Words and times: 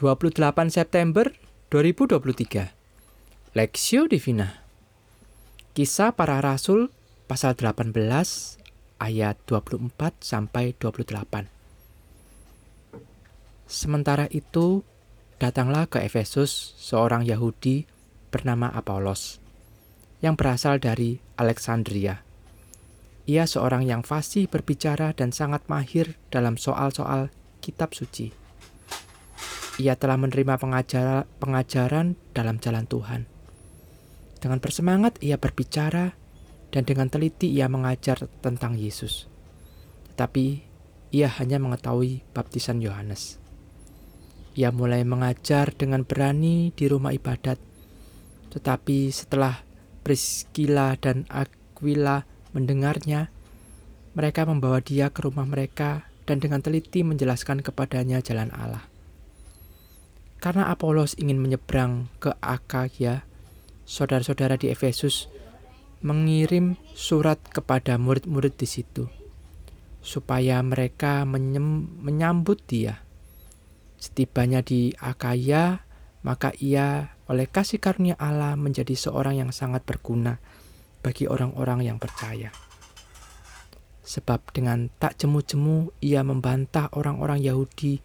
28 0.00 0.72
September 0.72 1.28
2023 1.68 2.72
Lexio 3.52 4.08
Divina. 4.08 4.64
Kisah 5.76 6.16
para 6.16 6.40
Rasul 6.40 6.88
pasal 7.28 7.52
18 7.52 7.92
ayat 8.96 9.36
24 9.44 9.92
sampai 10.24 10.72
28 10.80 11.52
Sementara 13.68 14.32
itu 14.32 14.80
datanglah 15.36 15.84
ke 15.84 16.00
Efesus 16.00 16.72
seorang 16.80 17.28
Yahudi 17.28 17.84
bernama 18.32 18.72
Apolos 18.72 19.44
yang 20.24 20.40
berasal 20.40 20.80
dari 20.80 21.20
Alexandria. 21.36 22.24
Ia 23.28 23.44
seorang 23.44 23.84
yang 23.84 24.00
fasih 24.00 24.48
berbicara 24.48 25.12
dan 25.12 25.36
sangat 25.36 25.68
mahir 25.68 26.16
dalam 26.32 26.56
soal-soal 26.56 27.28
kitab 27.60 27.92
suci 27.92 28.41
ia 29.80 29.96
telah 29.96 30.20
menerima 30.20 30.60
pengajar, 30.60 31.24
pengajaran 31.40 32.18
dalam 32.36 32.60
jalan 32.60 32.84
Tuhan. 32.84 33.24
Dengan 34.42 34.58
bersemangat 34.58 35.16
ia 35.24 35.38
berbicara 35.38 36.12
dan 36.74 36.82
dengan 36.84 37.08
teliti 37.08 37.48
ia 37.48 37.70
mengajar 37.70 38.28
tentang 38.42 38.76
Yesus. 38.76 39.30
Tetapi 40.12 40.46
ia 41.12 41.28
hanya 41.40 41.56
mengetahui 41.62 42.24
baptisan 42.36 42.80
Yohanes. 42.84 43.40
Ia 44.52 44.68
mulai 44.68 45.04
mengajar 45.08 45.72
dengan 45.72 46.04
berani 46.04 46.76
di 46.76 46.84
rumah 46.84 47.16
ibadat. 47.16 47.56
Tetapi 48.52 49.08
setelah 49.08 49.64
Priscilla 50.04 50.92
dan 51.00 51.24
Aquila 51.32 52.28
mendengarnya, 52.52 53.32
mereka 54.12 54.44
membawa 54.44 54.84
dia 54.84 55.08
ke 55.08 55.24
rumah 55.24 55.48
mereka 55.48 56.04
dan 56.28 56.36
dengan 56.36 56.60
teliti 56.60 57.00
menjelaskan 57.00 57.64
kepadanya 57.64 58.20
jalan 58.20 58.52
Allah. 58.52 58.91
Karena 60.42 60.74
Apolos 60.74 61.14
ingin 61.22 61.38
menyeberang 61.38 62.10
ke 62.18 62.34
Akaya, 62.42 63.22
saudara-saudara 63.86 64.58
di 64.58 64.74
Efesus 64.74 65.30
mengirim 66.02 66.74
surat 66.98 67.38
kepada 67.46 67.94
murid-murid 67.94 68.58
di 68.58 68.66
situ, 68.66 69.06
supaya 70.02 70.58
mereka 70.66 71.22
menyambut 71.22 72.58
dia. 72.66 73.06
Setibanya 74.02 74.66
di 74.66 74.90
Akaya, 74.98 75.86
maka 76.26 76.50
ia 76.58 77.14
oleh 77.30 77.46
kasih 77.46 77.78
karunia 77.78 78.18
Allah 78.18 78.58
menjadi 78.58 78.98
seorang 78.98 79.38
yang 79.38 79.54
sangat 79.54 79.86
berguna 79.86 80.42
bagi 81.06 81.30
orang-orang 81.30 81.86
yang 81.86 82.02
percaya. 82.02 82.50
Sebab 84.02 84.50
dengan 84.50 84.90
tak 84.98 85.22
jemu-jemu 85.22 85.94
ia 86.02 86.26
membantah 86.26 86.90
orang-orang 86.98 87.38
Yahudi 87.38 88.02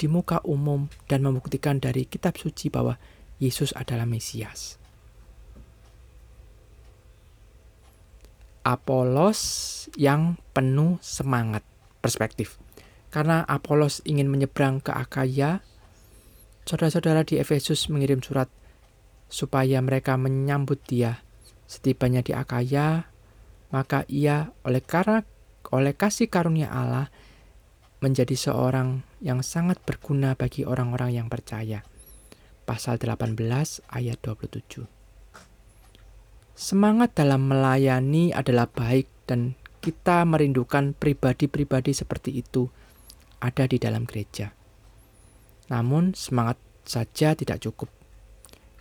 di 0.00 0.08
muka 0.08 0.40
umum 0.48 0.88
dan 1.04 1.20
membuktikan 1.20 1.76
dari 1.76 2.08
kitab 2.08 2.40
suci 2.40 2.72
bahwa 2.72 2.96
Yesus 3.36 3.76
adalah 3.76 4.08
Mesias. 4.08 4.80
Apolos 8.64 9.40
yang 10.00 10.40
penuh 10.56 10.96
semangat 11.04 11.60
perspektif. 12.00 12.56
Karena 13.12 13.44
Apolos 13.44 14.00
ingin 14.08 14.32
menyeberang 14.32 14.80
ke 14.80 14.92
Akaya, 14.92 15.60
saudara-saudara 16.64 17.28
di 17.28 17.36
Efesus 17.36 17.92
mengirim 17.92 18.24
surat 18.24 18.48
supaya 19.28 19.84
mereka 19.84 20.16
menyambut 20.16 20.80
dia. 20.88 21.20
Setibanya 21.68 22.24
di 22.24 22.32
Akaya, 22.32 23.08
maka 23.68 24.08
ia 24.08 24.52
oleh 24.64 24.80
karena 24.80 25.24
oleh 25.70 25.92
kasih 25.94 26.26
karunia 26.26 26.72
Allah 26.72 27.12
menjadi 28.00 28.32
seorang 28.32 29.04
yang 29.20 29.44
sangat 29.44 29.76
berguna 29.84 30.32
bagi 30.32 30.64
orang-orang 30.64 31.20
yang 31.20 31.28
percaya. 31.28 31.84
Pasal 32.64 32.96
18 32.96 33.36
ayat 33.92 34.18
27. 34.24 34.88
Semangat 36.56 37.16
dalam 37.16 37.48
melayani 37.48 38.32
adalah 38.32 38.68
baik 38.68 39.08
dan 39.24 39.56
kita 39.80 40.24
merindukan 40.28 40.92
pribadi-pribadi 40.92 41.96
seperti 41.96 42.40
itu 42.40 42.68
ada 43.40 43.64
di 43.64 43.80
dalam 43.80 44.04
gereja. 44.04 44.52
Namun 45.72 46.12
semangat 46.12 46.60
saja 46.84 47.32
tidak 47.32 47.64
cukup. 47.64 47.88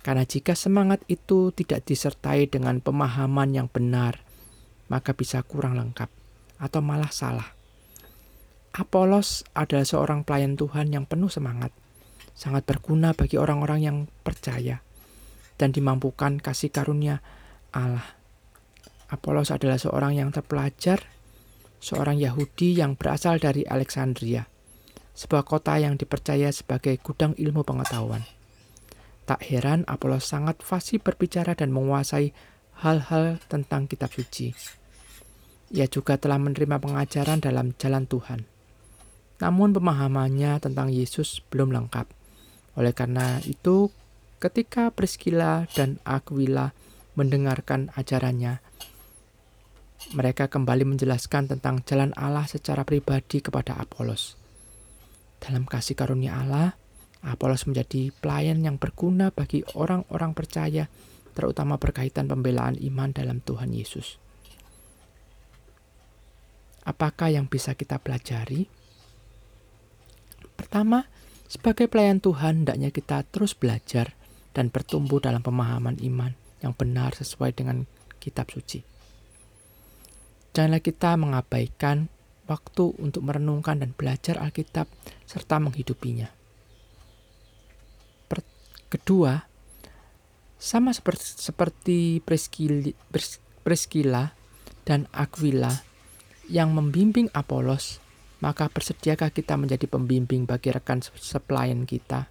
Karena 0.00 0.22
jika 0.22 0.54
semangat 0.54 1.02
itu 1.10 1.50
tidak 1.52 1.82
disertai 1.84 2.46
dengan 2.46 2.78
pemahaman 2.78 3.52
yang 3.52 3.68
benar, 3.68 4.22
maka 4.86 5.12
bisa 5.12 5.42
kurang 5.42 5.74
lengkap 5.74 6.08
atau 6.62 6.80
malah 6.80 7.10
salah. 7.10 7.55
Apolos 8.76 9.40
adalah 9.56 9.88
seorang 9.88 10.20
pelayan 10.20 10.52
Tuhan 10.52 10.92
yang 10.92 11.08
penuh 11.08 11.32
semangat, 11.32 11.72
sangat 12.36 12.68
berguna 12.68 13.16
bagi 13.16 13.40
orang-orang 13.40 13.80
yang 13.80 13.96
percaya 14.20 14.84
dan 15.56 15.72
dimampukan 15.72 16.36
kasih 16.36 16.68
karunia 16.68 17.24
Allah. 17.72 18.04
Apolos 19.08 19.48
adalah 19.48 19.80
seorang 19.80 20.20
yang 20.20 20.28
terpelajar, 20.28 21.08
seorang 21.80 22.20
Yahudi 22.20 22.76
yang 22.76 23.00
berasal 23.00 23.40
dari 23.40 23.64
Alexandria, 23.64 24.44
sebuah 25.16 25.48
kota 25.48 25.80
yang 25.80 25.96
dipercaya 25.96 26.52
sebagai 26.52 27.00
gudang 27.00 27.32
ilmu 27.32 27.64
pengetahuan. 27.64 28.28
Tak 29.24 29.40
heran 29.40 29.88
Apolos 29.88 30.28
sangat 30.28 30.60
fasih 30.60 31.00
berbicara 31.00 31.56
dan 31.56 31.72
menguasai 31.72 32.36
hal-hal 32.84 33.40
tentang 33.48 33.88
kitab 33.88 34.12
suci. 34.12 34.52
Ia 35.72 35.88
juga 35.88 36.20
telah 36.20 36.36
menerima 36.36 36.76
pengajaran 36.76 37.40
dalam 37.40 37.72
jalan 37.80 38.04
Tuhan 38.04 38.55
namun 39.36 39.76
pemahamannya 39.76 40.58
tentang 40.62 40.88
Yesus 40.88 41.44
belum 41.52 41.72
lengkap. 41.72 42.08
Oleh 42.76 42.92
karena 42.96 43.40
itu, 43.44 43.92
ketika 44.40 44.92
Priscilla 44.92 45.68
dan 45.72 46.00
Aquila 46.04 46.72
mendengarkan 47.16 47.92
ajarannya, 47.96 48.60
mereka 50.12 50.46
kembali 50.46 50.86
menjelaskan 50.86 51.50
tentang 51.56 51.82
jalan 51.82 52.14
Allah 52.14 52.46
secara 52.46 52.86
pribadi 52.86 53.42
kepada 53.42 53.74
Apolos. 53.74 54.38
Dalam 55.42 55.66
kasih 55.66 55.98
karunia 55.98 56.38
Allah, 56.38 56.78
Apolos 57.26 57.66
menjadi 57.66 58.14
pelayan 58.22 58.62
yang 58.62 58.78
berguna 58.78 59.34
bagi 59.34 59.66
orang-orang 59.74 60.32
percaya, 60.36 60.86
terutama 61.34 61.76
berkaitan 61.76 62.30
pembelaan 62.30 62.78
iman 62.78 63.10
dalam 63.10 63.42
Tuhan 63.42 63.74
Yesus. 63.74 64.20
Apakah 66.86 67.34
yang 67.34 67.50
bisa 67.50 67.74
kita 67.74 67.98
pelajari? 67.98 68.85
Pertama, 70.66 71.06
sebagai 71.46 71.86
pelayan 71.86 72.18
Tuhan, 72.18 72.66
hendaknya 72.66 72.90
kita 72.90 73.22
terus 73.30 73.54
belajar 73.54 74.18
dan 74.50 74.66
bertumbuh 74.74 75.22
dalam 75.22 75.38
pemahaman 75.46 75.94
iman 76.02 76.34
yang 76.58 76.74
benar 76.74 77.14
sesuai 77.14 77.54
dengan 77.54 77.86
kitab 78.18 78.50
suci. 78.50 78.82
Janganlah 80.50 80.82
kita 80.82 81.14
mengabaikan 81.14 82.10
waktu 82.50 82.98
untuk 82.98 83.30
merenungkan 83.30 83.78
dan 83.78 83.94
belajar 83.94 84.42
Alkitab 84.42 84.90
serta 85.22 85.62
menghidupinya. 85.62 86.26
Per 88.26 88.42
kedua, 88.90 89.46
sama 90.58 90.90
seperti, 90.90 91.26
seperti 91.38 91.98
Priscilla 93.62 94.34
dan 94.82 95.06
Aquila 95.14 95.70
yang 96.50 96.74
membimbing 96.74 97.30
Apolos, 97.30 98.02
maka 98.44 98.68
bersediakah 98.68 99.32
kita 99.32 99.56
menjadi 99.56 99.88
pembimbing 99.88 100.44
bagi 100.44 100.68
rekan 100.68 101.00
sepelayan 101.00 101.88
kita? 101.88 102.28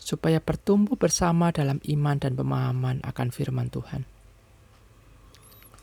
Supaya 0.00 0.42
bertumbuh 0.42 0.98
bersama 0.98 1.54
dalam 1.54 1.78
iman 1.84 2.16
dan 2.18 2.34
pemahaman 2.34 3.04
akan 3.06 3.28
firman 3.30 3.70
Tuhan. 3.70 4.02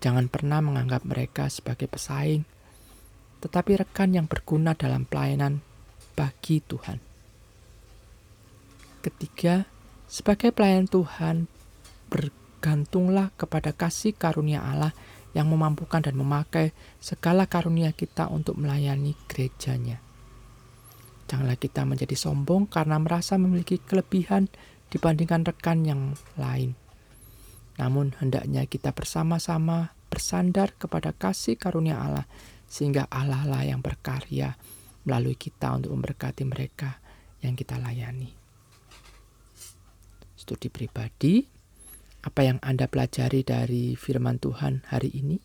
Jangan 0.00 0.28
pernah 0.28 0.60
menganggap 0.60 1.04
mereka 1.04 1.48
sebagai 1.48 1.88
pesaing, 1.88 2.44
tetapi 3.44 3.80
rekan 3.80 4.12
yang 4.16 4.28
berguna 4.28 4.72
dalam 4.72 5.04
pelayanan 5.04 5.60
bagi 6.16 6.60
Tuhan. 6.64 7.00
Ketiga, 9.04 9.68
sebagai 10.08 10.52
pelayan 10.52 10.88
Tuhan, 10.88 11.48
bergantunglah 12.08 13.34
kepada 13.36 13.76
kasih 13.76 14.16
karunia 14.16 14.64
Allah 14.64 14.96
yang 15.34 15.50
memampukan 15.50 16.00
dan 16.00 16.14
memakai 16.14 16.70
segala 17.02 17.50
karunia 17.50 17.90
kita 17.90 18.30
untuk 18.30 18.56
melayani 18.56 19.18
gerejanya. 19.26 19.98
Janganlah 21.26 21.58
kita 21.58 21.82
menjadi 21.82 22.14
sombong 22.14 22.70
karena 22.70 22.96
merasa 23.02 23.34
memiliki 23.34 23.82
kelebihan 23.82 24.46
dibandingkan 24.94 25.42
rekan 25.42 25.82
yang 25.82 26.14
lain. 26.38 26.78
Namun 27.74 28.14
hendaknya 28.22 28.70
kita 28.70 28.94
bersama-sama 28.94 29.98
bersandar 30.06 30.70
kepada 30.78 31.10
kasih 31.10 31.58
karunia 31.58 31.98
Allah 31.98 32.30
sehingga 32.70 33.10
Allah 33.10 33.42
lah 33.42 33.66
yang 33.66 33.82
berkarya 33.82 34.54
melalui 35.02 35.34
kita 35.34 35.74
untuk 35.74 35.90
memberkati 35.98 36.46
mereka 36.46 37.02
yang 37.42 37.58
kita 37.58 37.76
layani. 37.82 38.30
Studi 40.38 40.70
pribadi 40.70 41.53
apa 42.24 42.40
yang 42.40 42.56
Anda 42.64 42.88
pelajari 42.88 43.44
dari 43.44 44.00
firman 44.00 44.40
Tuhan 44.40 44.88
hari 44.88 45.12
ini, 45.12 45.36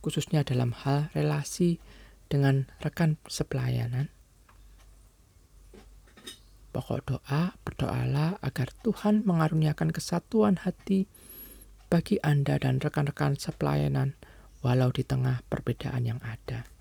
khususnya 0.00 0.48
dalam 0.48 0.72
hal 0.72 1.12
relasi 1.12 1.76
dengan 2.32 2.64
rekan 2.80 3.20
sepelayanan? 3.28 4.08
Pokok 6.72 7.00
doa, 7.04 7.52
berdoalah 7.60 8.40
agar 8.40 8.72
Tuhan 8.80 9.28
mengaruniakan 9.28 9.92
kesatuan 9.92 10.56
hati 10.64 11.04
bagi 11.92 12.16
Anda 12.24 12.56
dan 12.56 12.80
rekan-rekan 12.80 13.36
sepelayanan 13.36 14.16
walau 14.64 14.88
di 14.88 15.04
tengah 15.04 15.44
perbedaan 15.52 16.04
yang 16.04 16.20
ada. 16.24 16.75